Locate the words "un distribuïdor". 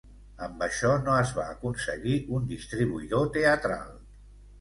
2.37-3.29